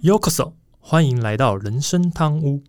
[0.00, 2.62] Yokoso，欢迎来到人生汤屋。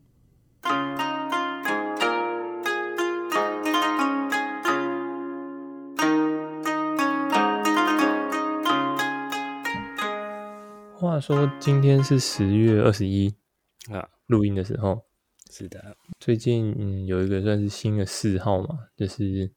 [10.97, 13.31] 话说今天是十月二十一
[13.91, 15.05] 啊，录音的时候
[15.51, 19.52] 是的，最近嗯有一个算是新的嗜好嘛，就是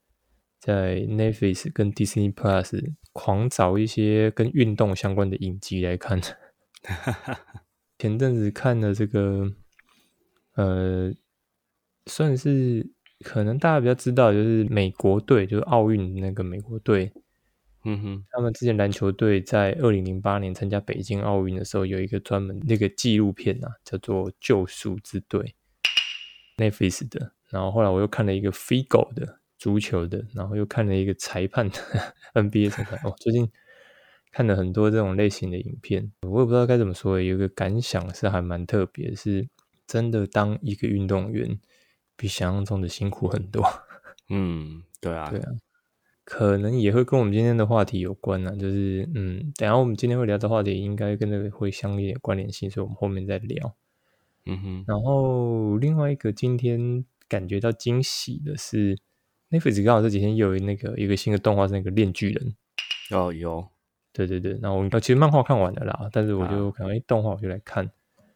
[0.61, 6.21] 在 Netflix 跟 Disney Plus 狂找一些跟运动相关的影集来看。
[8.03, 9.49] 前阵子看了这个，
[10.57, 11.15] 呃，
[12.07, 12.85] 算是
[13.21, 17.13] 可能大家比较知道，就是美国队，就是奥运那个美国队。
[17.85, 25.55] 嗯哼，他们之前篮球队在二零零八年参加北京奥运的时候，有一个专门那个纪录片啊，叫做《救赎之队》
[26.71, 27.35] ，Netflix 的。
[27.51, 31.77] 然后后来我又看了一个 Figo 的足球的，然后又看了一个裁判的
[32.35, 32.99] NBA 裁判。
[33.05, 33.49] 哦，最近
[34.33, 39.47] 看了很多这种类型的影片，我也不知道该怎么说，有一个感想是还蛮特别，是
[39.87, 41.61] 真的当一个运动员
[42.17, 43.63] 比想象中的辛苦很多。
[44.31, 45.53] 嗯，对啊，对啊。
[46.25, 53.75] 可能也会跟我们今天的话题有关呢，就是嗯，等下我们今天会聊的话题应该跟那个会相一点关联性，所以我们后面再聊。
[54.47, 58.97] 嗯哼，然后另外一个今天感觉到惊喜的是
[59.51, 62.55] ，Netflix 刚好这几天有那个一个新的动画是那个《链锯人》。
[63.17, 63.69] 哦，有，
[64.13, 67.91] 对对对，然后我其实漫画看完了啦，但是我就可能哎动画我就来看。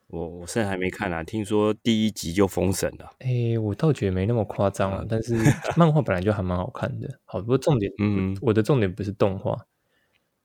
[0.08, 3.10] 我我现在还没看啊，听说第一集就封神了。
[3.18, 5.34] 哎，我倒觉得没那么夸张啊，但是
[5.76, 7.18] 漫画本来就还蛮好看的。
[7.24, 9.66] 好，不过重点，嗯，我的重点不是动画，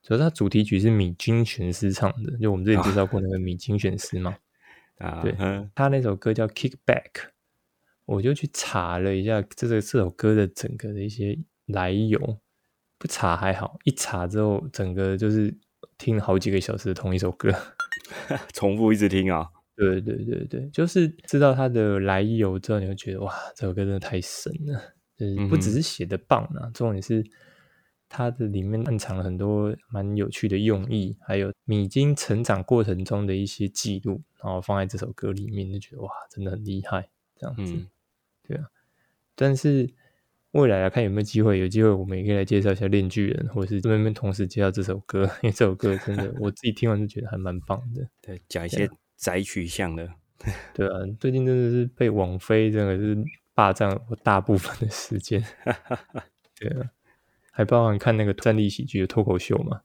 [0.01, 4.35] 主要它主题曲是米津玄师唱的，就我们之前介绍过那个米津玄师嘛。
[4.97, 5.31] 啊，对，
[5.75, 7.11] 他那首歌叫《Kick Back》，
[8.05, 12.39] 我就去查了一下这个这首歌的整个的一些来由。
[13.01, 15.51] 不查还好，一查之后，整个就是
[15.97, 17.51] 听了好几个小时的同一首歌。
[18.53, 24.79] 重复一直听啊，对对对对，就是知道它的来由之后，你会觉得哇，这首歌真的太神了，
[25.17, 27.25] 就是不只是写的棒啊，重点是
[28.07, 37.87] 它的里面暗藏了很多蛮有趣的用意，还有米津成长过程中的一些记录，然后放在这首歌里面，就觉得哇，真的很厉害，这样子，
[38.47, 38.65] 对啊，
[39.33, 39.89] 但是。
[40.51, 48.05] 未来来看有没有机会，有机会我们也可以来介绍一下《链锯人》，或者是这边同时介绍这首歌， 因为这首歌真的我自己听完就觉得还蛮棒的。
[48.21, 50.09] 对，讲一些宅取向的。
[50.73, 53.17] 对啊，最近真的是被网飞真的是
[53.53, 55.41] 霸占我大部分的时间。
[56.59, 56.89] 对啊，
[57.51, 59.81] 还包含看那个战地喜剧的脱口秀嘛，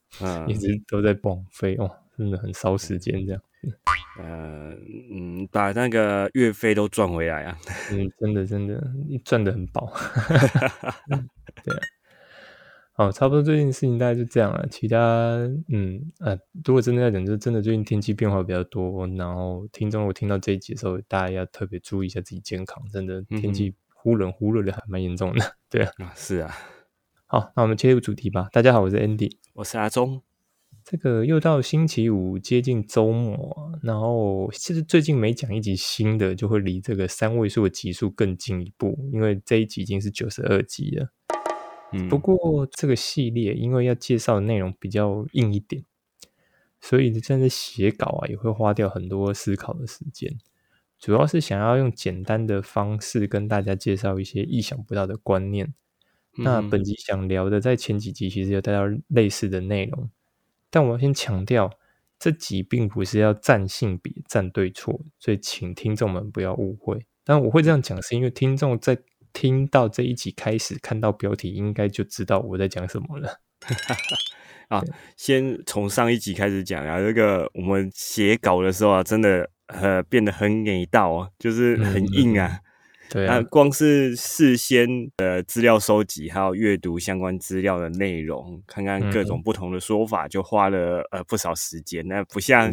[0.48, 3.42] 一直都在网飞哦，真的很烧时间这样。
[4.18, 4.72] 呃
[5.12, 7.58] 嗯，把那个月费都赚回来啊！
[7.92, 9.92] 嗯，真的真的，你赚的很饱。
[11.64, 11.80] 对，啊
[12.94, 14.66] 好，差不多最近事情大概就这样了。
[14.70, 14.96] 其他，
[15.68, 22.82] 嗯呃，如果真的要讲，就真的最近天气变化比较多，然后听众我听到这一集的时候，大家要特别注意一下自己健康。
[22.90, 25.56] 真的天气忽冷忽热的，还蛮严重的。
[25.68, 26.54] 对啊，是啊。
[27.26, 28.48] 好，那我们切入主题吧。
[28.52, 30.22] 大家好，我是 Andy，我是阿忠。
[30.88, 41.08] 这个又到星期五，接近周末，然后其实最近每讲一集新的，就会离这个三位数的集数更近一步，因为这一集已经是九十二集了。
[41.92, 45.82] 嗯，不过这个系列因为要介绍的内容比较硬一点，
[46.80, 50.38] 所以真的写稿啊也会花掉很多思考的时间，
[51.00, 55.74] 主要是想要用简单的方式跟大家介绍一些意想不到的观念。
[56.38, 60.08] 那本集想聊的，在前几集其实有带到类似的内容。
[60.76, 61.70] 但我要先强调，
[62.18, 67.06] 这集并不是要站性别、站对错，所以请听众们不要误会。
[67.24, 68.98] 但我会这样讲，是因为听众在
[69.32, 73.40] 听到这一集开始看到标题，应该就知道我在讲什么了。
[74.68, 74.82] 啊，
[75.16, 82.60] 先从上一集开始讲啊，这个我们写稿的时候啊，真的呃变得很给道啊，就是很硬啊。
[83.08, 92.06] 对啊，光是事先呃资料收集，还有阅读相关资料的内容，看看各种不同的说法，就花了呃不少时间。
[92.08, 92.70] 那不像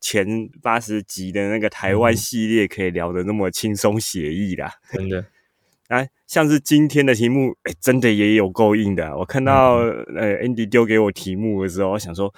[0.00, 0.26] 前
[0.62, 4.72] 八十集的那个台湾系列，可以聊得那么轻松写意啦。
[4.92, 5.24] 真的，
[5.88, 9.16] 啊，像是今天的题目，哎，真的也有够硬的。
[9.16, 12.32] 我看到呃 Andy 丢给我题目的时候，我想说。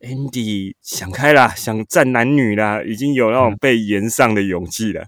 [0.00, 5.04] Andy 想开啦，想战男女啦，已经有那种被延上的勇气了，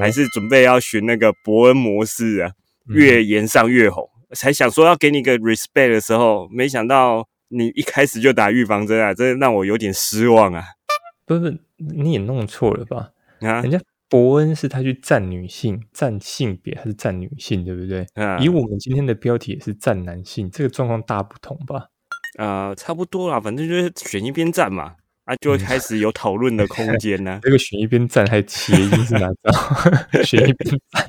[0.00, 2.52] 还是准备要学那个伯恩模式啊，
[2.88, 4.08] 越延上越红。
[4.34, 10.64] 才想说要给你个 respect 的时候，没想到你一开始就打预防针啊，这让我有点失望啊。
[11.24, 13.10] 不是，你也弄错了吧？
[13.40, 13.78] 啊，人家
[14.08, 18.06] 伯恩是他去战女性，战性别还是战女性，对不对？
[18.14, 19.72] 啊，以我们今天的标题也是
[20.02, 21.86] 男性，这个状况大不同吧？
[22.38, 24.94] 呃，差不多啦，反正就是选一边站嘛。
[25.24, 29.52] 啊，就会开始有讨论的空间呢、这个选一边站还谐音是哪招？
[30.24, 31.06] 选一边站，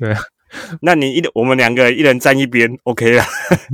[0.00, 0.20] 对啊，
[0.82, 3.22] 那你一我们两个一人站一边，OK 了。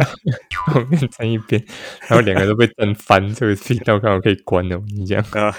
[0.66, 1.64] 后面站一边，
[2.06, 4.78] 然后两个都被站翻，这个频道刚好可以关了。
[4.94, 5.56] 你讲，啊，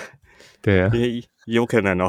[0.62, 2.08] 对啊，也有可能哦。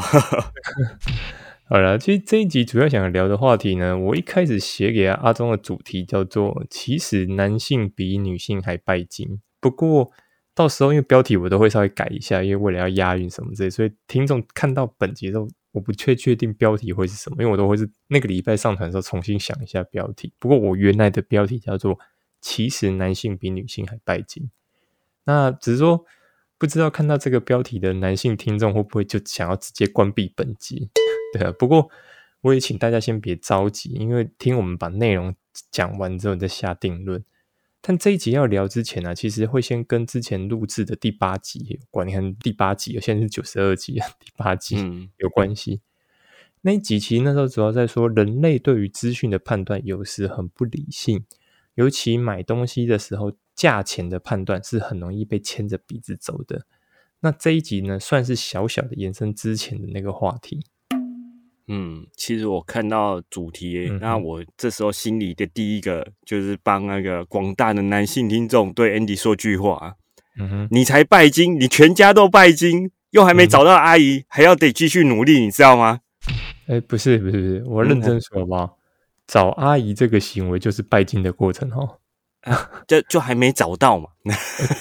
[1.67, 10.13] 好了，其实这一集主要想聊的话题呢，我一开始写给阿忠的主题叫做“其实男性比女性还拜金”，不过
[10.55, 20.35] 到时候因为标题我都会稍微改一下，因为为了要押韵什么之类，所以听众看到本集的时候，我不确确定标题会是什么，因为我都会是那个礼拜上传的时候重新想一下标题。
[20.39, 21.99] 不过我原来的标题叫做
[22.43, 24.51] “其实男性比女性还拜金”，
[25.25, 26.05] 那只是说
[26.59, 30.91] 不知道看到这个标题的男性听众会不会就想要直接关闭本集。
[31.35, 31.91] 对啊，不过
[32.43, 35.35] 我也请大家先别着急，因为听我们把内容
[35.73, 37.25] 讲完之后再下定论。
[37.81, 42.07] 但这一集要聊之前呢、其实会先跟之前录制的第八集有关。
[42.07, 45.81] 你看第八集，现在是九十二集，第八集、嗯有关系。
[46.61, 51.27] 那一集其实那时候主要在说，人类对于资讯的判断有时很不理性，
[51.75, 56.65] 尤其买东西的时候，价钱的判断是很容易被牵着鼻子走的。
[57.21, 60.65] 那这一集呢，算是小小的延伸之前的那个话题。
[61.69, 69.95] 嗯，其实我看到主题，嗯那我这时候心里的第一个就是帮那个广大的男性听众对 Andy 说句话：
[70.39, 76.01] 嗯哼，你才拜金，你全家都拜金，又还没找到阿姨，还要得继续努力，你知道吗？
[76.67, 78.79] 哎，不是不是不是，我认真说好不好？
[79.27, 81.99] 找阿姨这个行为就是拜金的过程哦。
[82.87, 84.11] 就就还没找到嘛。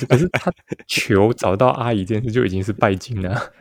[0.10, 0.52] 可是他
[0.86, 3.54] 求找到阿姨这件事就已经是拜金了。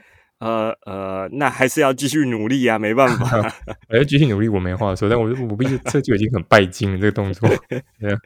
[0.43, 3.41] 呃呃，那还是要继续努力啊，没办法。
[3.89, 5.09] 我要继续努力，我没话说。
[5.09, 7.49] 但我我毕竟这就已经很拜金了，这个动作。
[8.01, 8.19] 对啊，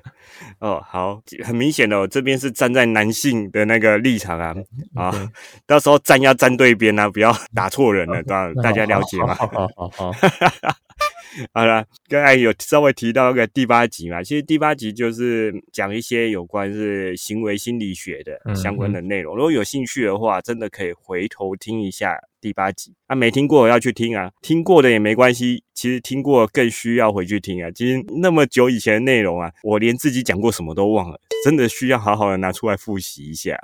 [0.60, 4.54] 哦，好，很明显的，我这边是站在男性的那个立场啊
[4.94, 5.28] 啊
[5.66, 9.34] 到时候站要站对边啊，不要打错人了，大大家了解吗？
[9.34, 10.76] 好好好好好，好
[11.54, 19.36] 了，刚才有稍微提到那个第八集嘛，其实第八集就是讲一些有关是行为心理学的嗯相关的内容。
[19.36, 22.94] 如果有兴趣的话，真的可以回头听一下第八集。
[23.06, 25.62] 啊，没听过要去听啊，听过的也没关系。
[25.74, 27.70] 其实听过更需要回去听啊。
[27.70, 33.58] 其实那么久以前的内容啊，我连自己讲过什么都忘了，真的需要好好的拿出来复习一下。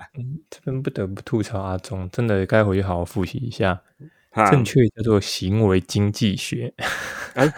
[0.50, 3.80] 这边不得不吐槽阿忠，真的该回去好好复习一下。
[4.32, 6.73] 哈，正确叫做行为经济学。
[7.34, 7.50] 哎，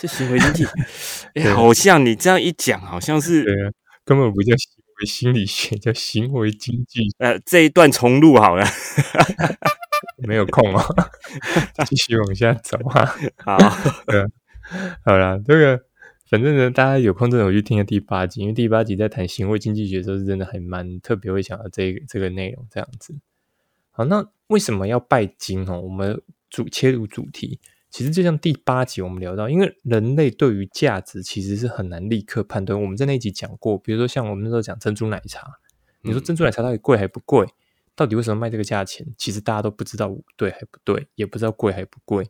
[0.00, 0.64] 这行为经济，
[1.34, 3.70] 哎，对好像你这样一讲，好像是对啊，
[4.04, 7.02] 根本不叫行为心理学，叫行为经济。
[7.18, 8.64] 呃这一段重录好了。
[10.26, 10.82] 没有空哦，
[11.86, 13.06] 继续往下走啊。
[13.38, 13.58] 好，
[15.04, 15.80] 好啦，这个
[16.28, 23.14] 反正呢，大家有空真的我去听下第八集，因为第八集在谈行为经济学的时候，是真的还蛮特别会想到这个这个内容这样子。
[24.00, 25.78] 好，那为什么要拜金哦？
[25.78, 27.60] 我们主切入主题，
[27.90, 32.80] 其实就像第八集我们聊到，因为人类对于价值其实是很难立刻判断。
[32.80, 35.46] 我们在那一集讲过，比如说像我们那时候讲珍珠奶茶，
[36.00, 37.46] 你说嗯珍珠奶茶到底贵还不贵？
[37.94, 39.06] 到底为什么卖这个价钱？
[39.18, 42.26] 其实大家都不知道对还不对，也不知道贵还不贵。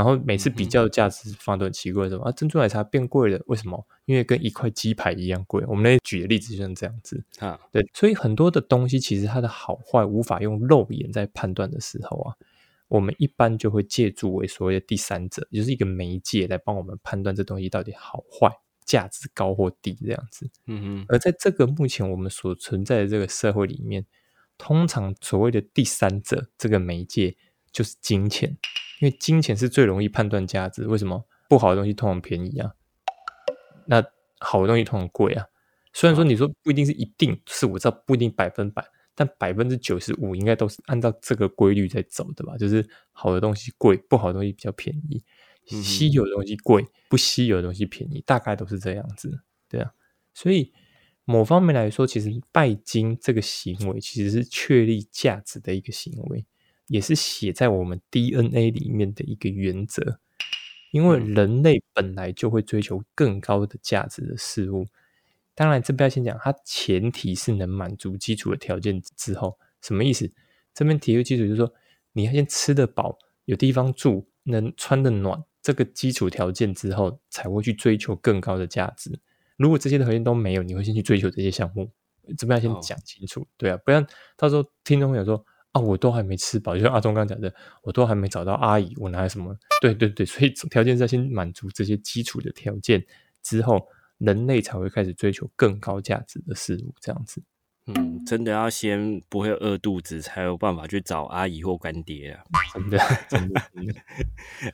[0.00, 3.38] 然后每次比较价值放都很奇怪，什么啊珍珠奶茶变贵了？
[3.48, 3.86] 为什么？
[4.06, 5.62] 因为跟一块鸡排一样贵。
[5.68, 7.22] 我们那举的例子就像这样子。
[7.38, 12.34] 啊，对，所以很多的东西其实它的好坏无法用肉眼在判断的时候啊，
[12.88, 18.50] 我们一般就会借助为所谓的第三者，也就是一个媒介来帮我们判断这东西到底好坏、
[18.86, 20.48] 价值高或低这样子。
[20.66, 24.06] 嗯哼，而在这个目前我们所存在的这个社会里面，
[24.56, 27.36] 通常所谓的第三者这个媒介
[27.70, 28.56] 就是金钱，
[29.00, 30.86] 因为金钱是最容易判断价值。
[30.86, 32.72] 为什么不好的东西通常便宜啊？
[33.86, 34.04] 那
[34.38, 35.44] 好的东西通常贵啊。
[35.92, 38.84] 虽然说你说不一定是一定是我知道不一定百分百，
[39.16, 42.56] 但百分之九十五应该都是按照这个规律在走的吧？
[42.56, 45.20] 就是好的东西贵，不好的东西比较便宜，
[45.66, 49.90] 稀有的东西贵，不稀有的东西便宜，大概都是这样子，对啊。
[50.32, 50.72] 所以
[51.24, 56.46] 某方面来说，其实拜金这个行为其实是确立价值的一个行为，
[56.90, 60.18] 也是写在我们 DNA 里面的一个原则。
[60.90, 64.88] 因为嗯人类本来就会追求更高的价值的事物，
[65.54, 70.28] 当然这边要先讲，它前提是能满足基础的条件之后，什么意思？
[70.74, 71.72] 这边提出基础就是说，
[72.12, 79.16] 你要先吃得饱，有地方住，能穿得暖，这个基础条件之后，才会去追求更高的价值。
[79.56, 81.88] 如果这些条件都没有，你会先去追求这些项目，
[82.36, 84.04] 这边要先哦讲清楚，对啊，不然
[84.36, 89.56] 到时候听众朋友说啊，我都还没吃饱，就像阿忠刚刚讲的，我都还没找到阿姨，我拿什么？
[89.80, 93.04] 对对对，所以条件是要先满足这些基础的条件
[93.42, 93.86] 之后，
[94.18, 97.42] 人类才会开始追求更高价值的事物，这样子。
[97.86, 102.42] 嗯，真的要先不会饿肚子，才有办法去找阿姨或干爹啊！
[103.28, 103.60] 真的。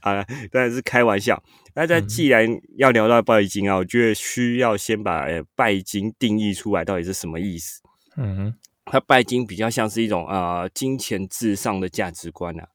[0.01, 1.43] 啊， 当然是开玩笑。
[1.75, 7.81] 那在既然要聊到拜金啊，我觉得需要先把拜金定义出来，到底是什么意思？
[8.17, 8.55] 嗯
[8.87, 12.69] 哼，它拜金比较像是一种啊金钱至上的价值观啊。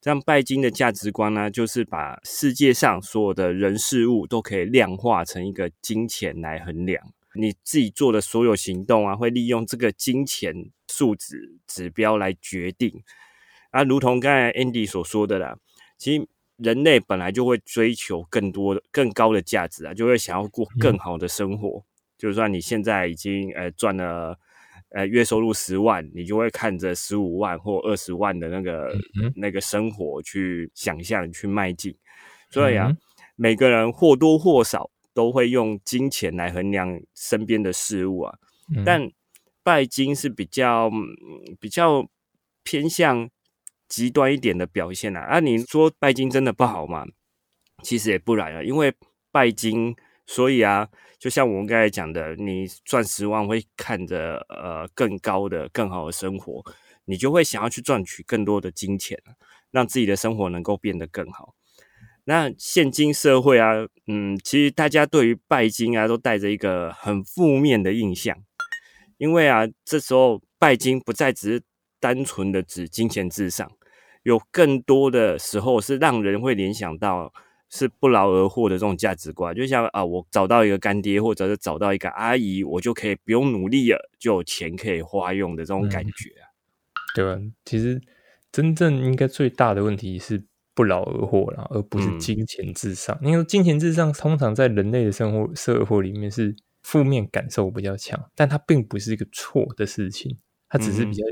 [0.00, 7.04] 这样拜金的价值观呢，就是把世界上所有的人事物都可以量化成一个金钱来衡量。
[7.34, 10.54] 你自己做的所有行动啊，会利用这个金钱
[10.86, 13.02] 数值指标来决定。
[13.70, 15.58] 啊，如同刚才 Andy 所说的啦，
[15.98, 21.84] 其实人类本来就会追求更多的、更高的价值啊，就会想要过更好的生活。
[22.16, 24.38] 就算你现在已经呃赚了。
[24.90, 28.90] 呃，月收入十万，你就会看着十五万或二十万的那个
[29.36, 31.94] 那个生活去想象、去迈进。
[32.50, 32.96] 所以啊，
[33.36, 38.38] 每个人或多或少都会用金钱来衡量身边的事物啊。
[38.84, 39.10] 但
[39.62, 40.90] 拜金是比较
[41.60, 42.08] 比较
[42.62, 43.28] 偏向
[43.88, 45.20] 极端一点的表现啊。
[45.20, 47.04] 啊，你说拜金真的不好吗？
[47.82, 48.94] 其实也不然啊，因为
[49.30, 49.94] 拜金。
[50.30, 50.86] 所以啊，
[51.18, 56.62] 就像我们刚才讲的，你赚十万会看着呃更高的、更好的生活，
[57.06, 59.18] 你就会想要去赚取更多的金钱，
[59.70, 61.54] 让自己的生活能够变得更好。
[62.24, 63.72] 那现今社会啊，
[64.06, 68.36] 嗯，其实大家对于拜金啊都带着一个很负面的印象，
[69.16, 71.62] 因为啊，这时候拜金不再只是
[71.98, 73.66] 单纯的指金钱至上，
[74.24, 77.32] 有更多的时候是让人会联想到。
[77.70, 86.48] 是不劳而获的这种价值观，就像啊，我找到一个干爹，或者是找到一个阿姨，我就可以不用努力了，就有钱可以花用的这种感觉啊，
[87.14, 87.38] 对吧？
[87.64, 88.00] 其实
[88.50, 90.42] 真正应该最大的问题是
[90.74, 93.18] 不劳而获啦，而不是金钱至上。
[93.22, 100.38] 因为金钱至上通常在人类的生活社会里面是负面感受比较强，但它并不是一个错的事情，
[100.70, 101.22] 它只是比较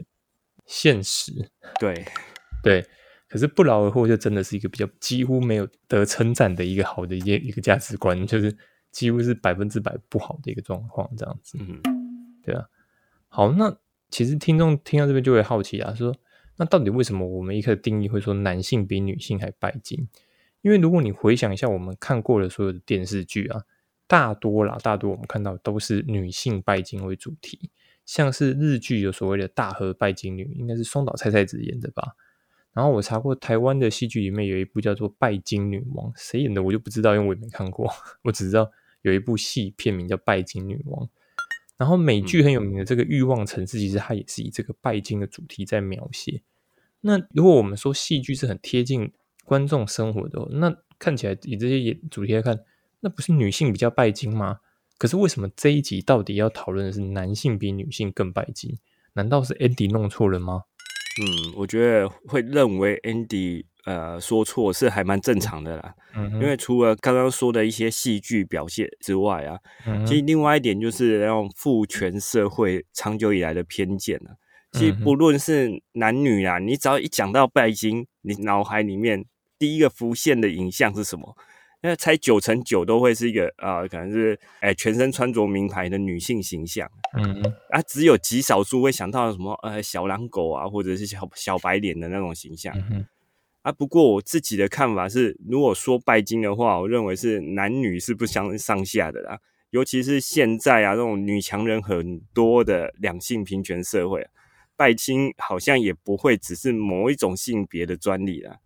[0.66, 1.32] 现实。
[1.80, 2.04] 对，
[2.62, 2.84] 对。
[3.28, 8.56] 可是不劳而获就真的是一个比较几乎没有得称赞的一个好的一一个价值观，就是
[8.92, 11.80] 几乎是百分之百不好的一个状况，这样子，嗯，
[12.42, 12.64] 对啊。
[13.28, 13.76] 好，那
[14.10, 16.14] 其实听众听到这边就会好奇啊，说
[16.56, 20.08] 那到底为什么我们一开始定义会说男性比女性还拜金？
[20.62, 23.62] 因为如果你回想一下我们看过的所有的电视剧啊，
[24.06, 27.70] 大多啦，大多我们看到都是女性拜金为主题，
[28.04, 32.14] 像是日剧有所谓的大和拜金女，应该是松岛菜菜子演的吧。
[32.76, 37.90] 然后我查过台湾的戏剧里面有一部叫做《拜金女王》，谁演的我就不知道，因为我也没看过。
[38.20, 41.06] 我只知道有一部戏片名叫《拜金女王》。
[41.78, 46.42] 然后美剧很有名的这个《欲望城市》，其实它也是以这个拜金的主题在描写。
[47.00, 49.10] 那如果我们说戏剧是很贴近
[49.44, 52.58] 观众生活的，那看起来以这些演主题来看，
[53.00, 54.60] 那不是女性比较拜金吗？
[54.98, 58.78] 可是为什么这一集到底要讨论的是男性比女性更拜金？
[59.14, 60.64] 难道是 Andy 弄错了吗？
[61.22, 65.94] 嗯，我觉得会认为 Andy 呃说错是还蛮正常的啦。
[66.14, 69.58] 嗯，因为除了刚刚说的一些戏剧表现之外啊，
[70.06, 74.36] 其实另外一点就是那种父权社会长久以来的偏见啊。
[74.72, 79.24] 其实不论是男女啊，你只要一讲到拜金，你脑海里面
[79.58, 81.34] 第一个浮现的影像是什么？
[81.86, 87.40] 那猜九成九都会是一个啊，可能是哎全身穿着名牌的女性形象，嗯，
[87.70, 92.74] 啊，只有极少数会想到什么呃小狼狗啊，或者是小小白脸的那种形象，
[93.62, 99.38] 啊，不过我自己的看法是，如果说拜金的话，我认为是男女是不相上下的啦，
[99.70, 104.26] 尤其是现在啊这种女强人很多的两性平权社会，
[104.76, 108.58] 拜金好像也不会只是某一种性别的专利啦，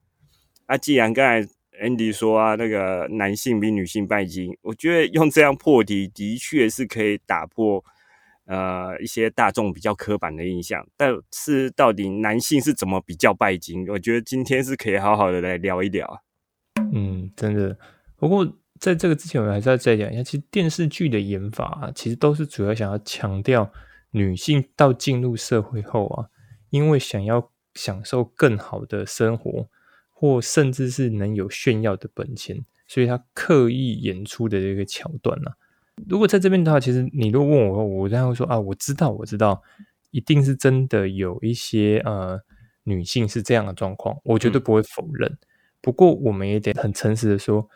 [0.65, 1.47] 啊，既然刚才。
[1.81, 7.83] Andy 说啊，那个男性比女性拜金，我觉得用这样破题的确是可以打破
[8.45, 10.87] 呃一些大众比较刻板的印象。
[10.97, 13.89] 但是到底男性是怎么比较拜金？
[13.89, 16.23] 我觉得今天是可以好好的来聊一聊。
[16.93, 17.77] 嗯，真的。
[18.17, 18.47] 不过
[18.79, 23.73] 在这个之前，我还是要再讲一下，其实电视剧的演法啊其实都是主要想要强调
[24.11, 26.29] 女性到进入社会后啊，
[26.69, 29.69] 因为想要享受更好的生活。
[30.21, 35.51] 或甚至是能有炫耀的本钱，所以他刻意演出的这个桥段呢？
[36.07, 39.63] 如果在这边的话，其实你如果问我，我当然会说啊，我知道，我知道，
[40.11, 42.39] 一定是真的有一些呃
[42.85, 45.39] 女性是这样的状况，我绝对不会否认。
[45.81, 47.67] 不过我们也得很诚实的说，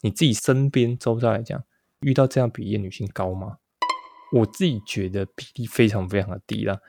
[0.00, 1.62] 你自己身边周遭来讲，
[2.00, 3.58] 遇到这样比例女性高吗？
[4.32, 6.80] 我自己觉得比例非常非常的低了。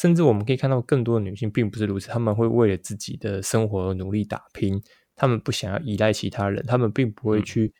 [0.00, 4.82] 甚至我们可以看到，更多的女性并不是如此，她们会为了自己的生活而努力打拼，
[5.14, 7.74] 她们不想要依赖其他人，她们并不会去，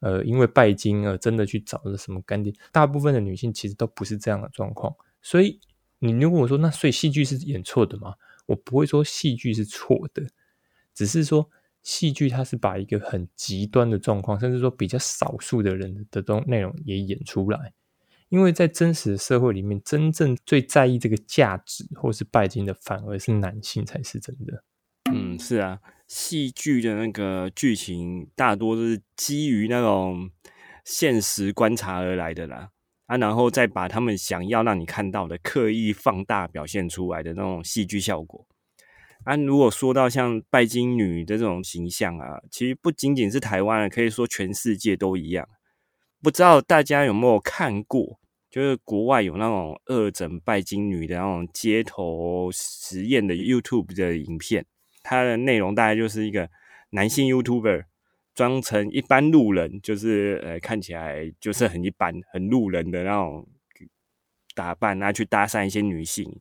[0.00, 2.52] 呃，因为拜金而真的去找了什么干爹。
[2.72, 5.58] 大部分的女性其实都不是这样的状况，所以
[5.98, 8.14] 你如果我说那所以戏剧是演错的吗？
[8.44, 10.22] 我不会说戏剧是错的，
[10.92, 11.48] 只是说
[11.82, 17.72] 戏剧它是把一个很极端的状况，甚至说比较少数的人的东内容也演出来。
[18.32, 24.64] 因为在真实的社会里面，真正最在意这个价值或是拜金的，反而是男性才是真的。
[25.12, 30.30] 嗯，是啊，戏剧的那个剧情大多都是基于那种
[30.82, 32.70] 现实观察而来的啦，
[33.04, 38.46] 啊，然后再把他们想要让你看到的刻意放大表现出来的那种戏剧效果。
[39.24, 45.46] 啊，如果说到像拜金女的这种形象啊，其实不仅仅是台湾，可以说全世界都一样。
[46.22, 48.21] 不知道大家有没有看过？
[48.52, 54.66] 就是国外有那种恶整拜金女的那种街头实验的 YouTube 的影片，
[55.02, 56.50] 它的内容大概就是一个
[56.90, 57.84] 男性 YouTuber
[58.34, 63.48] 装成一般路人，就是呃看起来就是很一般、很路人的那种
[64.54, 66.38] 打扮，拿去搭讪一些女性，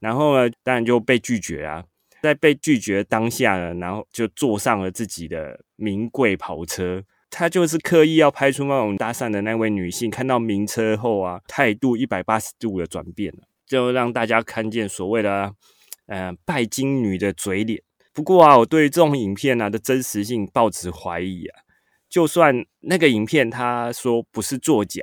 [0.00, 1.84] 然后呢，当然就被拒绝啊。
[2.22, 7.04] 在被拒绝当下呢，然后就坐上了自己的名贵跑车。
[7.38, 15.52] 他就是刻意要拍出那种搭讪的那位女性，看到名车后啊，态度一百八十度的转变了，就让大家看见所谓的
[16.06, 17.82] 呃拜金女的嘴脸。
[18.14, 21.60] 不过啊，我对这种影片啊的真实性抱持怀疑啊。
[22.08, 25.02] 就算那个影片他说不是作假，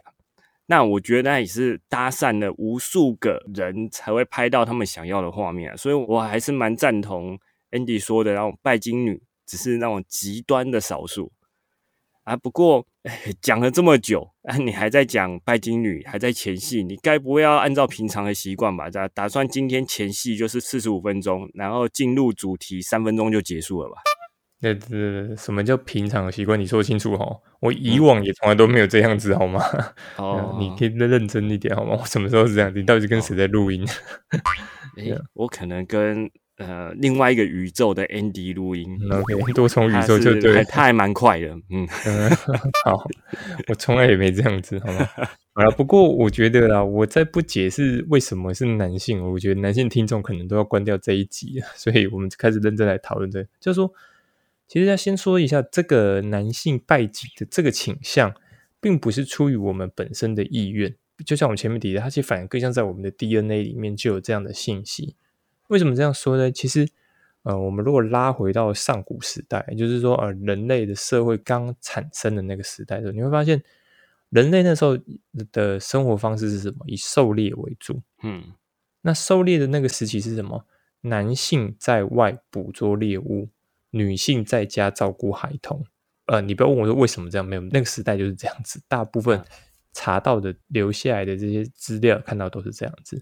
[0.65, 5.77] 那我觉得那也是搭讪了无数个人才会拍到他们想要的画面啊。
[5.77, 7.37] 所以我还是蛮赞同
[7.69, 11.31] Andy 说的，那种拜金女只是那种极端的少数。
[12.24, 12.86] 啊，不过
[13.42, 18.89] 讲了这么久，啊，你还在讲拜金女，还在前戏，你该不会要按照平常的习惯吧？
[18.89, 23.96] 打打算今天前戏就是四十五分钟，然后进入主题三分钟就结束了吧？
[24.62, 26.58] 对对对，什么叫平常的习惯？
[26.58, 27.25] 你说清楚哈，
[27.60, 29.62] 我以往也从来都没有这样子，好吗？
[30.15, 31.98] 哦，你可以认真一点好吗？
[32.00, 32.72] 我什么时候是这样？
[32.74, 33.86] 你到底跟谁在录音？
[34.98, 35.03] 哎
[35.34, 36.32] 我可能跟。
[36.57, 41.88] 呃，另外一个宇宙的 Andy 录音，OK， 多重宇宙就对，他还蛮快的， 嗯，
[42.85, 43.03] 好，
[43.68, 45.09] 我从来也没这样子，好吗？
[45.53, 53.92] 好了，不过我觉得啦，我在不解释为什么是男性，我觉得男性听众可能都要关掉这一集，所以我们开始认真来讨论这，就是说，
[54.68, 58.31] 其实要先说一下，这个男性拜金的这个倾向，
[58.79, 60.94] 并不是出于我们本身的意愿，
[61.25, 65.16] 就像我们前面提的，它其实反而更像在我们的 DNA 里面就有这样的信息。
[65.74, 66.51] 为什么这样说呢？
[66.51, 66.88] 其实，
[67.42, 73.59] 呃，我们如果拉回到上古时代，就是说，呃，人类的社会刚产生的那个时代的时候，你会发现，
[74.29, 74.96] 人类那时候
[75.51, 76.86] 的生活方式是什么？
[76.86, 78.00] 以狩猎为主。
[78.22, 78.53] 嗯，
[79.01, 80.64] 那狩猎的那个时期是什么？
[81.01, 83.50] 男性在外捕捉猎物，
[83.90, 85.83] 女性在家照顾孩童。
[86.27, 88.79] 呃，你不要问我说为什么这样，没有那个时代就是这样子。
[88.88, 89.44] 大部分
[89.92, 93.22] 查到的、留下来的这些资料，看到都是这样子。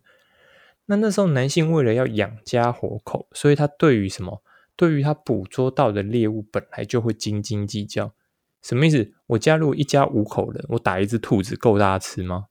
[0.91, 4.43] 那那时候，男性为了要养家活口，所以他对于什么？
[4.75, 8.13] 对于他捕捉到的猎物，本来就会斤斤计较。
[8.61, 9.13] 什么意思？
[9.27, 12.47] 我加入一家五口人，我打一只兔子够大家吃吗？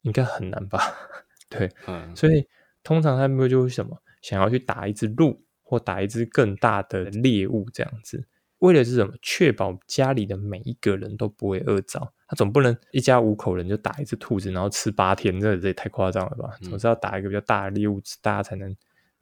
[0.00, 0.80] 应该很难吧？
[1.50, 2.48] 对，嗯，所以
[2.82, 8.26] 通常他们就会什么，想要去打一只鹿，或打一只更大的猎物，这样子。
[8.62, 9.12] 为了是什么？
[9.20, 12.12] 确保家里的每一个人都不会饿着。
[12.28, 16.56] 他总不能一家五口人就打一只兔子，然后吃八天，这这也太夸张了吧？
[16.62, 18.74] 总是要打一个比较大的猎物，大家才能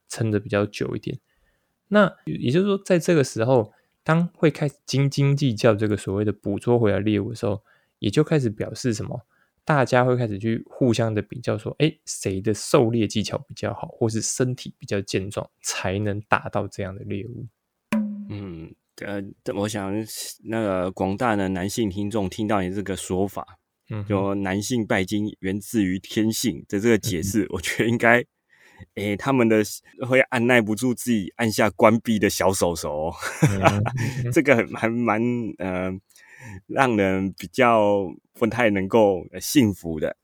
[0.07, 1.19] 撑得比较久一点。
[1.87, 3.73] 那也就是说，在这个时候，
[4.03, 7.63] 当会开始斤斤计较这个所谓的捕捉回来猎物的时候，
[7.97, 9.21] 也就开始表示什么？
[9.65, 17.47] 大家会开始去互相的比较，说，哎，谁的狩猎技巧比较好，或是身体比较健壮，才能打到这样的猎物？
[18.29, 18.75] 嗯。
[19.05, 19.21] 呃，
[19.53, 19.93] 我想
[20.43, 23.45] 那个广大的男性听众听到你这个说法，
[23.89, 28.23] 嗯，就男性拜金源自于天性的这个解释，我觉得应该，
[28.95, 29.63] 诶，他们的
[30.07, 33.11] 会按耐不住自己按下关闭的小手手，
[34.33, 35.21] 这个还蛮
[35.57, 35.91] 呃，
[36.67, 40.15] 让人比较不太能够幸福的。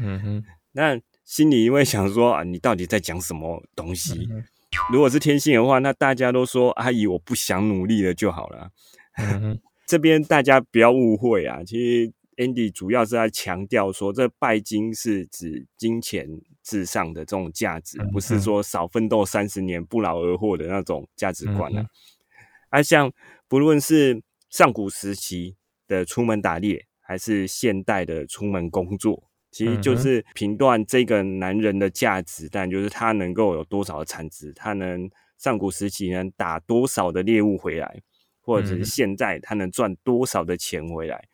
[0.00, 4.28] 嗯哼，那心里因为想说啊，你到底在讲什么东西？
[4.90, 8.70] 如果是天性的话，那大家都说阿姨，我不想努力了就好了。
[9.86, 16.28] 这边大家不要误会啊，其实 Andy 主要是在强调说，这拜金是指金钱
[16.62, 21.86] 至上的这种价值，不是说少奋斗三十年不劳而获的那种价值观啊。
[22.68, 23.12] 而像
[23.48, 29.30] 不论是上古时期的出门打猎，还是现代的出门工作。
[29.56, 38.02] 其实就是评断这个男人的价值，但就是他能够有多少的产值，他能上古时期能打多少的猎物回来，
[38.42, 41.24] 或者是现在他能赚多少的钱回来。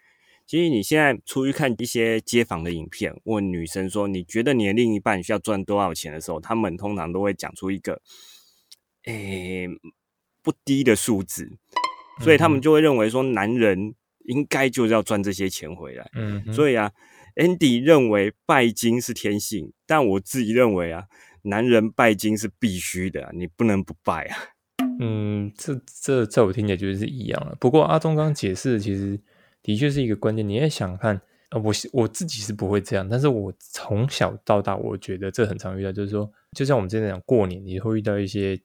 [0.47, 8.01] 其实你现在出去看一些街访的影片，问女生说你觉得你的另一半需要赚多少钱的时候，他们通常都会讲出一个
[9.07, 9.67] 诶、
[10.45, 11.51] 不低的数字，
[12.21, 16.09] 所以他们就会认为说男人应该就是要赚这些钱回来。
[16.15, 16.93] 嗯，所以啊
[17.37, 21.05] ，Andy 认为拜金是天性，但我自己认为啊，
[21.43, 24.37] 男人拜金是必须的啊、你不能不拜啊。
[25.01, 27.57] 嗯，这这在我听起来就是一样了。
[27.59, 29.19] 不过阿忠刚刚解释的，其实
[29.63, 30.47] 的确是一个关键。
[30.47, 38.61] 你也想看，呃，我我自己是不会这样，但是我从小到大，我觉得这很常遇到，就是说，就像我们之前讲过年，你会遇到一些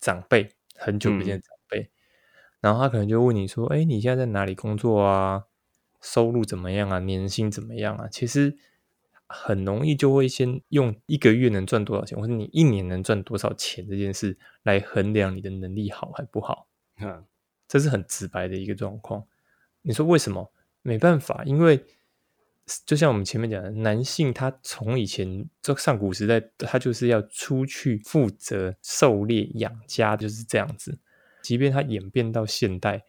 [0.00, 1.90] 长辈，很久不见的长辈，
[2.60, 5.44] 然后他可能就问你说：“哎，你现在在哪里工作啊？
[6.00, 6.98] 收入怎么样啊？
[7.00, 8.56] 年薪怎么样啊？”其实
[9.26, 16.68] 很容易就会先用一个月能赚多少钱，或者你一年能赚多少钱这件事来衡量你的能力好还不好。
[17.00, 17.24] 嗯
[17.68, 19.24] 这是很直白的一个状况。
[19.82, 20.52] 你说为什么？
[20.82, 21.84] 没办法，因为
[22.86, 30.98] 就像我们前面讲的，男性他从以前就上古时代，他就是要出去负责狩猎养家，就是这样子。
[31.42, 33.04] 即便他演变到现代，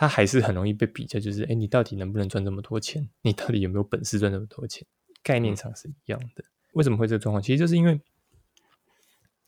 [0.00, 3.06] 他还是很容易被比较，就是哎，你到底能不能赚这么多钱？
[3.20, 4.86] 你到底有没有本事赚这么多钱？
[5.22, 6.42] 概念上是一样的。
[6.72, 7.42] 为什么会这个状况？
[7.42, 8.00] 其实就是因为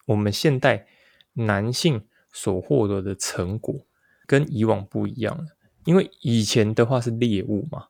[0.04, 0.86] 我们现代
[1.32, 3.86] 男性所获得的成果
[4.26, 5.56] 跟以往不一样了。
[5.86, 7.86] 因为以前的话是猎物嘛，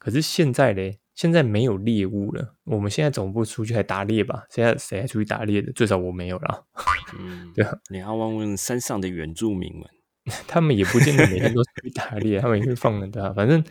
[0.00, 2.56] 可是现在嘞，现在没有猎物了。
[2.64, 4.48] 我们现在总不出去还打猎吧？
[4.50, 5.72] 现在谁还出去打猎的？
[5.72, 6.64] 最少我没有啦。
[7.16, 9.88] 嗯，对啊，你要问问山上的原住民们。
[10.46, 13.32] 他们也不见得每天都出去打猎，他们也会放人的。
[13.34, 13.62] 反正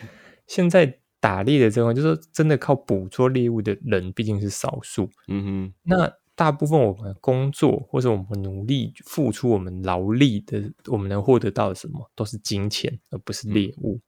[0.48, 5.10] 现在打猎的这种，就是说真的靠捕捉猎物的人毕竟是少数。
[5.28, 14.02] 嗯哼，那大部分我们工作或者我们努力付出我们劳力的，我们能获得到的什么，都是金钱，而不是猎物。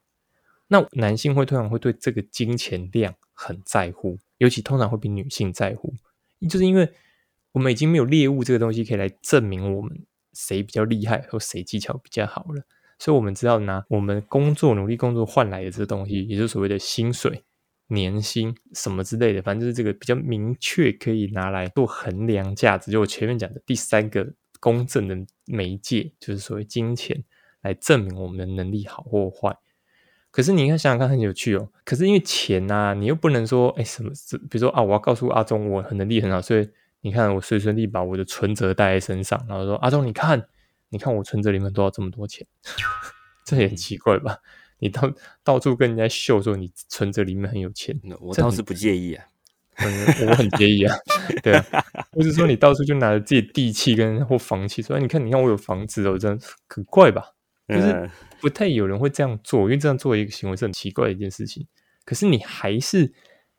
[0.68, 5.94] 那男性会通常会对这个金钱量很在乎，尤其通常会比女性在乎，
[6.50, 6.92] 就是因为
[7.52, 10.06] 我们已经没有猎物这个东西可以来证明我们
[10.36, 12.62] 谁比较厉害或谁技巧比较好了，
[13.00, 17.44] 所以我们知道拿我们工作努力工作换来的这东西，也就是所谓的薪水。
[17.90, 22.90] 年薪什么之类的，反正就是这个比较明确可以拿来做衡量价值。
[22.90, 27.24] 就我前面讲的第三个公正的媒介，就是所谓金钱
[27.62, 29.56] 来证明我们的能力好或坏。
[30.32, 31.70] 可是你看想想看，很有趣哦。
[31.84, 34.10] 可是因为钱啊，你又不能说，哎，什么？
[34.50, 36.68] 比如说啊，我要告诉阿忠我很能力很好，所以
[37.06, 40.44] 你看我随随地把我的存折带在身上，然后说阿忠，你看，
[40.90, 42.48] 你看我存折里面多少这么多钱，
[43.46, 44.40] 这也很奇怪吧？
[44.80, 45.14] 你到
[45.44, 49.24] 到处跟人家秀说你存折里面很有钱，我倒是不介意啊。
[49.76, 50.96] 嗯，我很介意啊，
[51.44, 57.34] 对啊，或者说你到处就拿着自己的地契跟或房契说，哎你看，你看我有房子哦，这样很怪吧？
[57.68, 58.10] 就是嗯
[58.42, 61.68] 不太有人会这样做，因为这样做一个行为是很奇怪的一件事情。
[62.04, 63.14] 可是你还是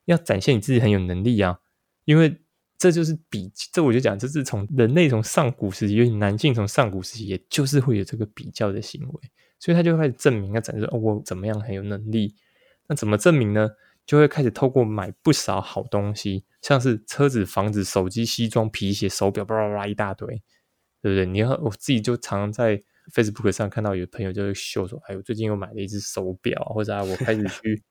[0.07, 1.61] 要展现你自己很有能力啊，
[2.05, 2.41] 因为
[2.79, 12.35] 这就是比，这我就讲，这是从人类从上古时期，因为男性从上古时期，也就是会有这个比较的行为，所以他就开始证明，要展示哦，我怎么样很有能力。
[12.89, 13.69] 那怎么证明呢？
[14.05, 20.29] 就会开始透过买不少好东西，像是车子、房子、手机、西装、皮鞋、手表，巴拉巴拉一大堆，
[21.03, 21.27] 对不对？
[21.27, 22.81] 你要我自己就常常在
[23.13, 27.83] Facebook 上看到有朋友就会秀说，哎，我最近又买了一只手表，或者啊，我开始去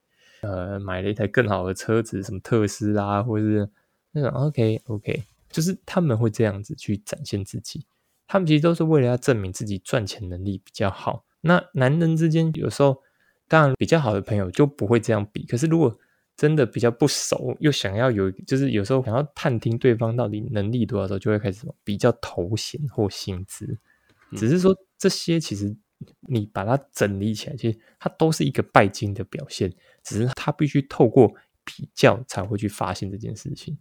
[0.41, 3.69] 呃买了一台更好的车子，什么特斯拉，或者是
[4.15, 7.85] 那种 OK OK，就是他们会这样子去展现自己，
[8.25, 11.25] 他们其实都是为了要证明自己赚钱能力比较好。
[11.41, 13.03] 那男人之间有时候，
[13.47, 15.95] 当然比较好的朋友就不会这样比，可是如果
[16.37, 23.77] 真的比较不熟，又想要有，就是有时候想要探听对方到底能力多少时候，就会开始比较头衔或薪资。
[24.35, 25.73] 只是说这些其实
[26.21, 29.71] 你把它整理起来，其实它都是一个拜金的表现，
[30.03, 33.77] 只是它必须透过比较才会去发现这件事情。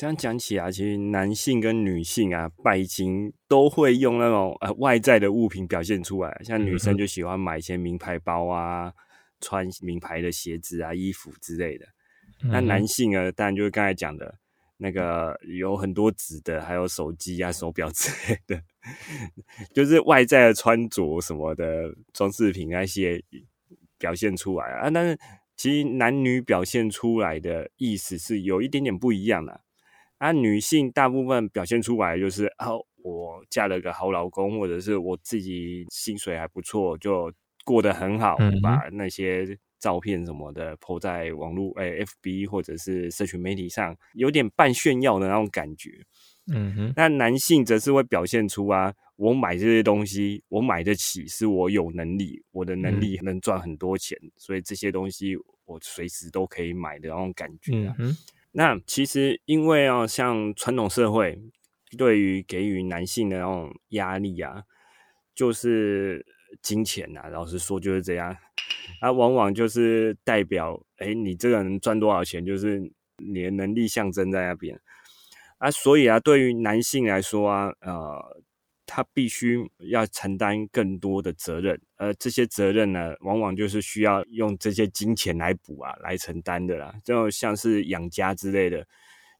[0.00, 8.92] 嗯，这样讲起来，其实男性跟女性啊，拜金都会用那种呃外在的物品表现出来，像女生就喜欢买一些名牌包啊，
[9.40, 11.86] 穿名牌的鞋子啊、衣服之类的。
[12.44, 14.38] 那嗯男性啊，当然就是刚才讲的
[14.78, 18.62] 那个有很多纸的，还有手机啊、手表之类的，
[19.74, 23.22] 就是外在的穿着什么的装饰品那些
[23.98, 24.88] 表现出来啊。
[24.88, 25.18] 但是
[25.56, 29.52] 其实男女表现出来的意思是有一点点不一样的。
[29.52, 29.60] 啊，
[30.32, 32.68] 女性大部分表现出来就是啊，
[33.02, 37.32] 我嫁了个好老公，或者是我自己薪水还不错，就
[37.64, 45.90] 过得很好，嗯把那些照片什么的 po 在网络诶、FB 或者是社群媒体上，有点半炫耀的那种感觉。
[46.52, 57.94] 嗯哼，那男性则是会表现出啊，我买这些东西，我买得起，是我有能力，我的能力能赚很多钱，所以这些东西我随时都可以买的那种感觉啊。
[57.98, 58.16] 嗯哼，
[58.52, 61.40] 那其实因为啊，像传统社会
[61.96, 64.64] 对于给予男性的那种压力啊，
[65.34, 66.26] 就是
[66.60, 68.36] 金钱啊，老实说就是这样，
[69.00, 72.80] 啊，往往就是代表，哎，你这个人赚多少钱，就是
[73.18, 74.80] 你的能力象征在那边。
[75.58, 78.42] 啊，所以啊，对于男性来说啊，呃，
[78.86, 86.94] 他必须要承担更多的责任，而这些责任呢，往往就是需要用这些金钱来补啊，来承担的啦。
[87.04, 88.86] 就像是养家之类的，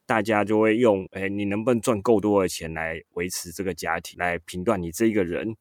[0.05, 5.57] 大家就会用，哎，你能不能赚够多的钱来维持这个家庭，来评断你这一个人。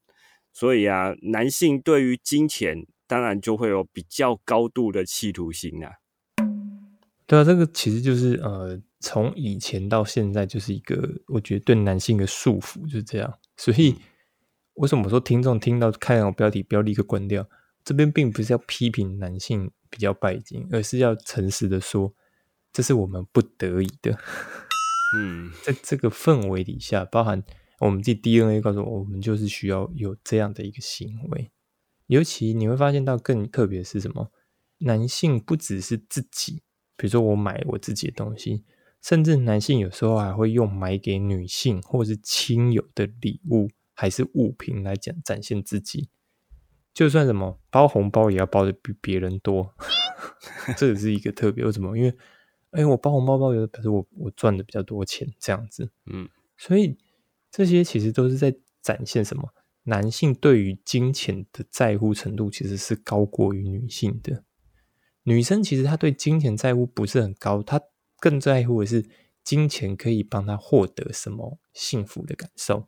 [0.52, 5.94] 所以啊，男性对于金钱，当然就会有比较高度的企图心啊。
[7.26, 13.34] 对啊，这个其实就是呃，从以前到现在，就是一个我觉得对男性的束缚，就是这样。
[13.56, 13.96] 所以
[14.80, 17.48] 为什么说听众听到看到标题不要立刻关掉？
[17.84, 22.14] 这边并不是要批评男性比较拜金，而是要诚实的说，
[22.72, 24.18] 这是我们不得已的。
[25.18, 27.44] 嗯， 在这个氛围底下，包含
[27.80, 31.52] 我们自己 DNA 告诉我，我们就是需要有这样的一个行为。
[32.08, 34.32] 尤其你会发现到更特别是什么？
[34.80, 36.62] 男性不只是自己。
[36.96, 38.64] 比如说，我买我自己的东西，
[39.02, 46.08] 甚至男性有时候还会用买给女性或是亲友的礼物，还是物品来讲展现自己。
[46.94, 49.76] 就算什么包红包，也要包的比别人多，
[50.78, 51.66] 这也是一个特别。
[51.66, 51.98] 为什么？
[51.98, 52.16] 因为，
[52.72, 55.92] 哎，我包红包包，有的表示我我赚的比较多钱，这样子。
[56.06, 56.98] 嗯，所以
[57.52, 59.50] 这些其实都是在展现什么？
[59.84, 64.46] 男性对于金钱的在乎程度，其实是高过于女性的。
[65.24, 67.82] 女生其实她对金钱在乎不是很高，她
[68.22, 69.10] 更在乎的是
[69.44, 72.88] 金钱可以帮她获得什么幸福的感受。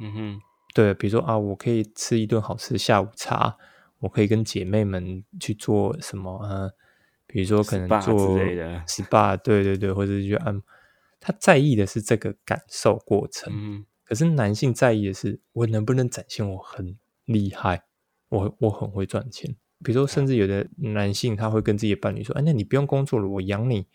[0.00, 0.40] 嗯哼，
[0.74, 3.56] 对，比如说啊，我可以吃一顿好吃的下午茶，
[4.00, 6.70] 我可以跟姐妹们去做什么啊？
[7.26, 8.38] 比如说可能做
[8.86, 10.62] SPA，对对对，或者是去按。
[11.18, 17.82] 他在意的是这个感受过程，嗯，可是男性在意的是我能不能展现我很厉害，
[18.28, 19.56] 我我很会赚钱。
[19.82, 23.86] 比如说，甚至有的男性他会跟自己的伴侣说：“哎，那你不用工作了，我养你。”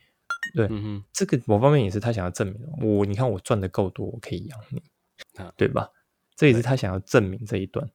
[0.56, 4.82] 对，嗯这个某方面也是他想要证明我，你看我赚的够多，我可以养你，
[5.56, 5.89] 对吧？
[6.36, 7.89] 这也是他想要证明这一段。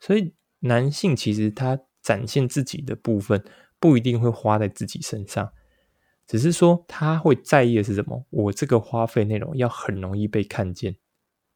[0.00, 3.42] 所以，男性其实他展现自己的部分
[3.78, 5.52] 不一定会花在自己身上，
[6.26, 8.26] 只是说他会在意的是什么？
[8.30, 10.96] 我这个花费内容要很容易被看见，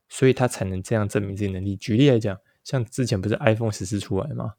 [0.09, 1.77] 所以他才能这样证明自己能力。
[1.77, 4.55] 举例来讲，像之前不是 iPhone 十四出来吗？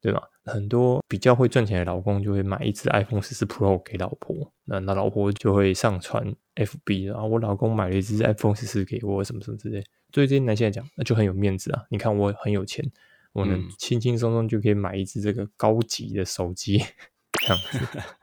[0.00, 0.22] 对吧？
[0.44, 9.84] 很多比较会赚钱的老公就会买一只 iPhone 十四 Pro 给老婆，那那老婆就会上传 FB 然后，我老公买了一只 iPhone 十四给我，什么什么之类。
[10.10, 11.84] 对这些男性来讲，那就很有面子啊！
[11.90, 12.84] 你看我很有钱，
[13.32, 16.78] 我能轻轻松松就可以买一只这个高级的手机，
[17.32, 17.78] 这样子。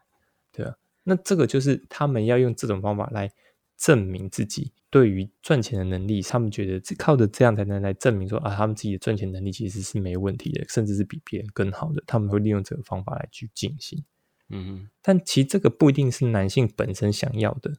[0.52, 3.32] 对啊，那这个就是他们要用这种方法来。
[3.78, 12.04] 证明自己对于赚钱的能力，他们觉得靠着这样才能来证明说啊，他们自己的赚钱能力其实是没问题的，甚至是比别人更好的。
[12.08, 14.04] 他们会利用这个方法来去进行。
[14.50, 17.74] 嗯，但其实这个不一定是男性本身想要的，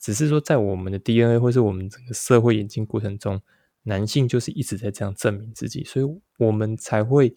[0.00, 3.40] 只是说在我们的 DNA 或是我们整个社会演进过程中，
[3.82, 7.34] 男性就是一直在这样证明自己，所以我们才会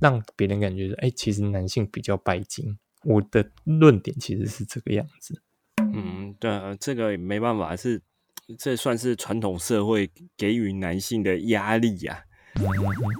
[0.00, 2.78] 让别人感觉说，哎，其实男性比较拜金。
[3.04, 5.42] 我的论点其实是这个样子。
[5.92, 8.00] 嗯，对啊，这个没办法，是
[8.58, 12.22] 这算是传统社会给予男性的压力呀。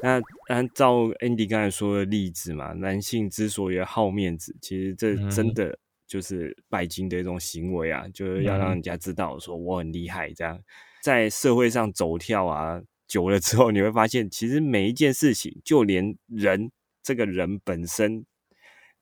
[0.03, 10.33] 那按照 Andy 刚才说的例子嘛，男性之所以好面子，其实这真的就是拜金的一种行为啊，就是要让人家知道说我很厉害。
[10.33, 10.59] 这样
[11.03, 16.71] 在社会上走跳啊，久了之后，你会发现，其实每一件事情，就连人
[17.03, 18.25] 这个人本身。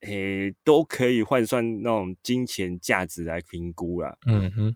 [0.01, 4.17] 诶，都可以换算那种金钱价值来评估了。
[4.25, 4.75] 嗯哼，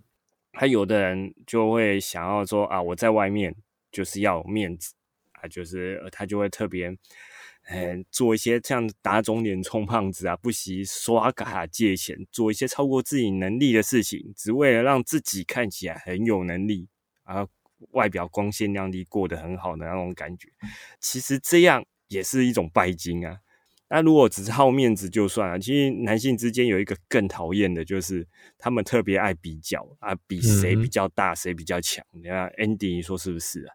[0.53, 3.55] 他有的人就会想要说啊，我在外面
[3.91, 4.93] 就是要面子
[5.31, 6.95] 啊，就是他就会特别，
[7.69, 16.88] 嗯，做一些像打肿脸充胖子啊，不惜刷卡借钱，做一些超过自己能力的事情，只为了让自己看起来很有能力
[17.23, 17.47] 啊，
[17.91, 20.49] 外表光鲜亮丽，过得很好的那种感觉。
[20.99, 23.39] 其实这样也是一种拜金啊。
[23.89, 32.04] 那如果只是好面子就算了，其实男性之间有一个更讨厌的，就是他们特别爱比较啊，比谁比较大，谁比较强。
[32.12, 33.74] 你看 Andy，你说是不是啊？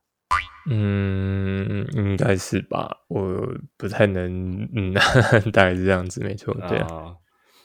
[0.70, 4.92] 嗯，应该是吧，我不太能，嗯，
[5.52, 7.14] 大概是这样子，没错，对啊。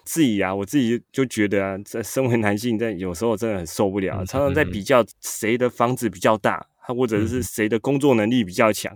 [0.05, 8.95] 自己啊，我自己就觉得啊，在身为男性，在有时候真的很受不了，常常在比较谁的房子比较大，或者是谁的工作能力比较强。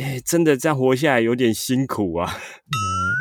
[0.00, 2.28] 哎，真的这样活下来有点辛苦啊。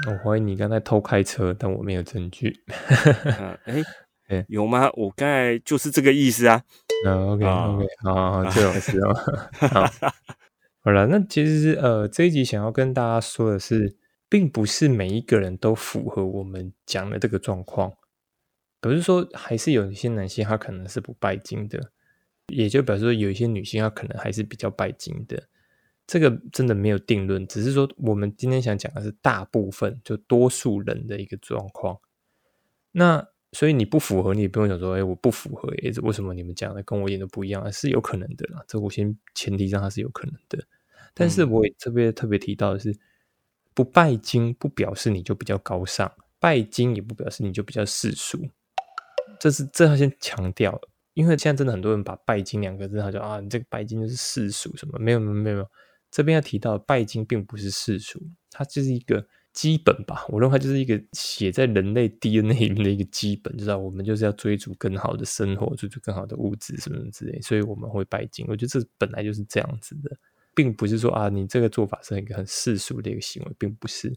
[0.07, 2.63] 嗯，我怀疑你刚才偷开车，但我没有证据。
[3.65, 3.83] 哎
[4.27, 4.89] 哎，有吗？
[4.93, 6.63] 我刚才就是这个意思啊。
[7.05, 9.13] 嗯，OK OK，好，这种事哦。
[9.67, 9.85] 好，
[10.83, 13.95] 好了，那其实是呃，这一集想要跟大家说的是，
[14.27, 17.93] 并不是每一个人都符合我们讲的这个状况。
[18.81, 21.91] 不是说还是有一些男性他可能是不拜金的，
[22.47, 25.43] 也就表示说有一些女性她可能还是比较拜金的。
[26.05, 31.97] 这个真的没有定论，只是说我们今天想讲的是大部分，就多数人的一个状况。
[32.91, 37.71] 那所以你不符合，你也不用想说，哎，我不符合，哎，为什么你们讲的跟我一点都不一样？
[37.71, 40.63] 是有可能的啦，这我先前提上它是有可能的。
[41.13, 42.95] 但是我也特别特别提到的是，
[43.73, 48.39] 不拜金不表示你就比较高尚，拜金也不表示你就比较世俗。
[49.39, 50.81] 这是这要先强调，
[51.13, 54.99] 因为现在真的很多人把拜金两个字，他就啊，你这个拜金就是世俗什么？
[54.99, 55.69] 没有没有没有。
[56.13, 58.21] 这边要提到，拜金并不是世俗，
[58.51, 60.23] 它就是一个基本吧。
[60.29, 68.45] 我认为它就是一个写在人类 DNA 里面的一个基本，知道我们就是要追逐更好的生活，追逐更好的物质什么之类，所以我们会拜金。
[68.47, 70.15] 我觉得这本来就是这样子的，
[70.53, 74.15] 并不是说啊，你这个做法是一个很世俗的一个行为，并不是。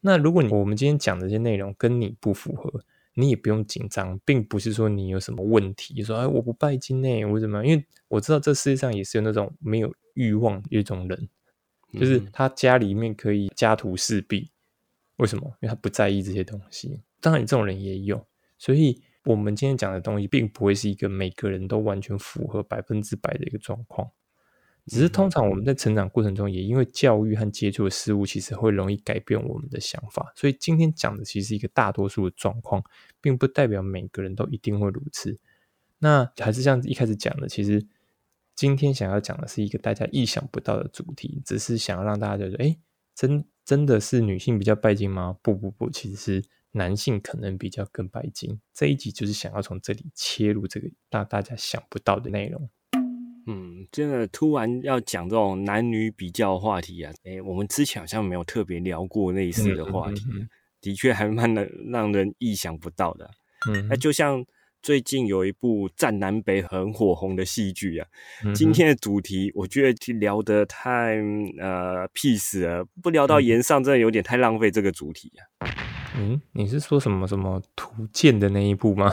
[0.00, 2.82] 那如果我们今天讲的这些内容跟你不符合，
[3.16, 7.66] 你也不用紧张，并不是说你有什么问题，说哎我不拜金呢，我怎么？
[7.66, 9.92] 因为我知道这世界上也是有那种没有。
[10.16, 11.28] 欲望一种人，
[11.92, 14.50] 就是他家里面可以家徒四壁，
[15.16, 15.44] 为什么？
[15.60, 17.02] 因为他不在意这些东西。
[17.20, 18.26] 当然，这种人也有。
[18.56, 24.10] 所以，我们今天讲的东西，并不会是一个每个人都完全符合百分之百的一个状况。
[24.86, 30.32] 只是通常我们在成长过程中，也因为教育和接触的事物，其实会容易改变我们的想法。
[30.34, 32.82] 所以，今天讲的其实一个大多数的状况，
[33.20, 35.38] 并不代表每个人都一定会如此。
[35.98, 37.86] 那还是像一开始讲的，其实。
[38.58, 42.74] 今天想要讲的是一个大家意想不到的主题，只是想要让大家觉得，哎，
[43.14, 45.36] 真真的是女性比较拜金吗？
[45.42, 48.58] 不不不，其实是男性可能比较更拜金。
[48.72, 52.66] 这一集就是想要从这里切入这个让大家想不到的内容。
[53.46, 60.22] 嗯，真的突然要讲这种男女比较话题啊，哎，我们之前好像没有特别聊过类似的话题，
[60.80, 63.30] 的确还蛮能让人意想不到的。
[63.68, 64.44] 嗯，那就像。
[64.82, 68.06] 最近有一部战南北很火红的戏剧啊，
[68.54, 71.16] 今天的主题我觉得聊得太
[71.58, 75.66] 呃屁死了，不聊到言上真的有点太浪费这个主题啊。
[76.18, 79.12] 嗯，你是说什么什么图鉴的那一部吗？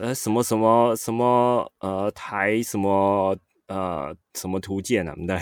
[0.00, 3.36] 呃，什么什么什么呃台什么
[3.68, 5.14] 呃什么图鉴啊？
[5.26, 5.38] 对，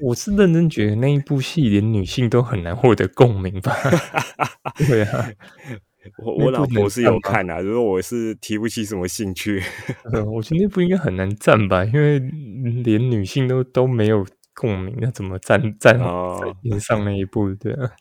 [0.00, 3.74] 我是认真觉得那一部戏连女性都很难获得共鸣吧。
[4.86, 5.30] 对啊。
[6.18, 9.62] 我我老婆是有看啊，如果我是提不起什么兴趣，
[10.34, 12.18] 我觉得那部应该很难赞吧，因为
[12.82, 15.96] 连女性都都没有共鸣，那怎么赞赞
[16.68, 17.54] 在上那一部？
[17.54, 17.92] 对啊，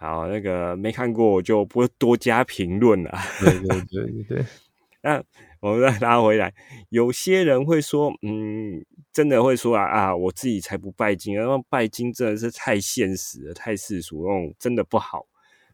[0.00, 3.12] 好，那个没看过我就不多加评论了。
[3.38, 4.44] 对对对对对，
[5.04, 5.22] 那
[5.60, 6.54] 我们再拉回来，
[6.88, 8.82] 有些人会说，嗯，
[9.12, 15.26] 真的会说啊啊，我自己才不拜金，然后拜金真的是太现实了，太世俗，那种真的不好。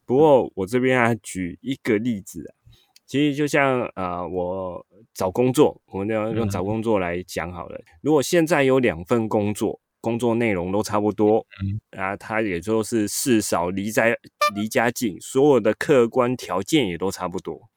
[0.05, 2.51] 不过我这边啊，举一个例子啊，
[3.07, 4.85] 其实就像呃，我
[5.15, 7.81] 找工作，我们要用找工作来讲好了。
[8.01, 14.17] 如果现在有两份工作，工作内容都差不多，嗯啊，他也就是事少离在
[14.55, 17.69] 离家近，所有的客观条件也都差不多，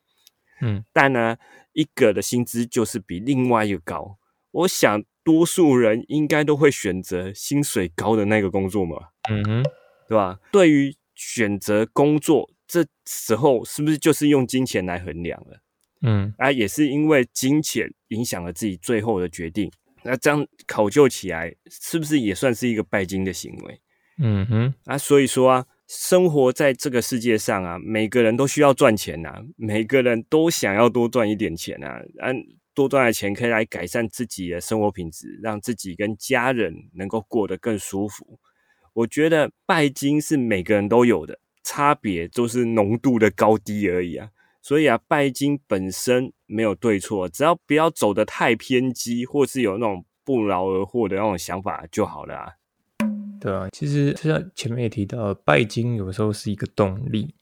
[0.62, 1.38] 嗯，但呢，
[1.74, 4.20] 一个的薪资就是比另外一个高。
[4.52, 9.64] 我想多数人应该都会选择薪水高的那个工作嘛，嗯哼，
[10.08, 10.40] 对吧？
[10.52, 15.62] 对于选择工作，这时候是不是就是用金钱来衡量了？
[16.02, 19.72] 嗯，啊，也是因为金钱影响了自己最后的决定。
[20.04, 23.82] 那这样考究起来，是不是也算是一个拜金的行为？
[24.22, 32.28] 嗯哼，啊，所以说啊，生活在这个世界上啊，每个人都需要赚钱呐，每个人都想要多赚一点钱啊，啊，
[32.74, 38.40] 多赚的钱可以来改善自己的生活品质，让自己跟家人能够过得更舒服。
[38.94, 44.30] 我觉得拜金是每个人都有的，差别就是浓度的高低而已啊。
[44.62, 52.52] 所以啊，拜金本身没有对错，只要不要走得太偏激，或是有那种不劳而获的那种想法就好了啊。
[53.40, 57.34] 对啊，其实就像前面也提到，拜金有时候是一个动力。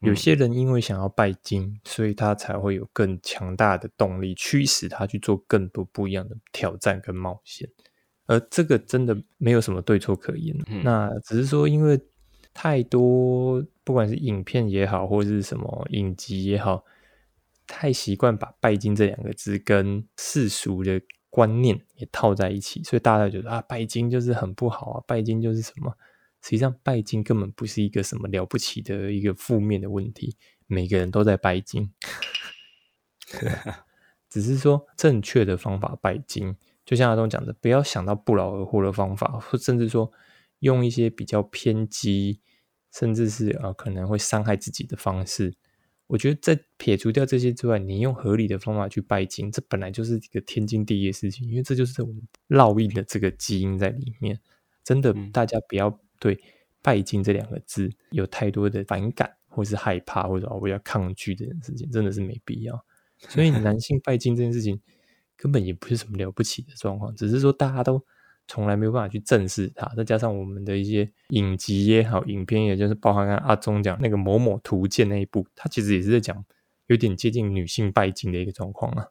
[0.00, 7.68] 有些人因为想要拜金，所以他才会有更强大的动力，驱使他去做更多不一样的挑战跟冒险。
[8.26, 12.00] 而这个真的没有什么对错可言，那只是说，因为
[12.52, 16.84] 太多，不管是影片也好，或者是什么影集也好，
[17.72, 21.00] 太习惯把拜金这两个字跟世俗的
[21.30, 25.96] 观念也套在一起，所以大家觉得啊，拜金就是很不好啊，拜金就是什么？
[26.42, 31.90] 实际上，拜金根本不是一个什么了不起的一个负面的问题，每个人都在拜金，
[34.28, 36.54] 只是说正确的方法拜金，
[36.84, 40.12] 就像阿东讲的，不要想到不劳而获的方法，或甚至说
[40.58, 42.40] 用一些比较偏激，
[42.92, 45.54] 甚至是呃可能会伤害自己的方式。
[46.06, 54.38] 我觉得在撇除掉这些之外，你用合理的方法去拜金，这本来就是一个天经地义的事情，因为这就是我们烙印的这个基因在里面。
[54.84, 55.98] 真的，大家不要。
[56.20, 56.38] 对
[56.80, 62.80] “拜金”这两个字有太多的反感，或是害怕，或者我要抗拒这件事情，真的是没必要。
[63.18, 64.80] 所以 男性拜金这件事情
[65.36, 68.00] 根本也不是什么了不起的状况，只是说大家都
[68.48, 69.86] 从来没有办法去正视它。
[69.94, 76.44] 再加上我们的一些影集也好，影片也就是包含阿忠讲那个某某图鉴那一部，他其实也是在讲
[76.86, 79.06] 有点接近女性拜金的一个状况啊。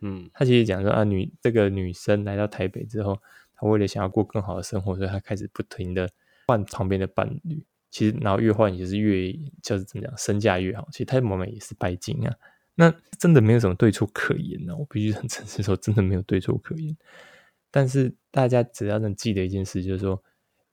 [0.00, 3.18] 嗯，他其实讲说啊，女这个女生来到台北之后，
[3.54, 6.08] 她为了想要过更好的生活，所以她开始不停的。
[6.48, 7.60] 换旁边的伴侣，
[7.90, 9.32] 其实然后越换也是越
[9.64, 10.86] 就是怎么讲，身价越好。
[10.92, 12.32] 其实他某某也是拜金啊，
[12.76, 14.76] 那真的没有什么对错可言呢。
[14.76, 16.96] 我必须很诚实说，真的没有对错可言。
[17.70, 20.22] 但是大家只要能记得一件事，就是说，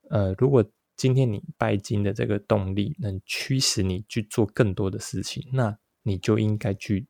[0.10, 0.64] 呃，如果
[0.96, 7.08] 今天你拜金的这个动力能驱使你去做更多的事情，那你就应该去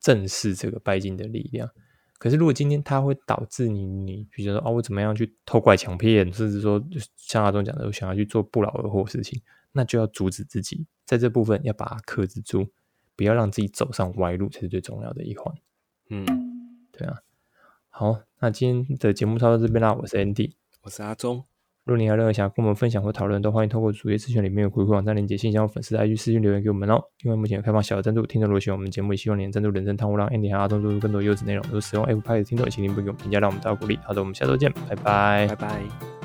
[0.00, 1.70] 正视这个拜金的力量。
[2.18, 6.84] 可是，如果今天它会导致你，你比如说哦，我怎么样去偷拐抢骗，甚至说
[7.16, 9.40] 像阿忠讲的，我想要去做不劳而获的事情，
[9.72, 12.68] 那就要阻止自己在这部分要把它克制住，
[13.16, 15.54] 不要让自己走上歪路，才是最重要的一环。
[16.10, 16.26] 嗯，
[16.92, 17.16] 对啊。
[17.90, 21.44] 好，那今天的节目到这边啦，我是 Andy，我是阿忠。
[21.84, 27.02] 如果你有任何想跟我们分享或讨论，都欢迎透过主页资讯里面有回馈网站链接，信箱粉丝 IG 私信留言给我们哦。
[27.24, 31.62] 因为目前有开放小额赞助，听众如果喜欢我们节目，也希望您赞助人生汤屋，让 Andy 和阿忠做出更多优质内容。
[31.64, 33.98] 如果使用 F 拍的听众，请您不给我们评价，让我们得到鼓励。
[34.04, 36.19] 好的，我们下周见，拜拜，拜拜。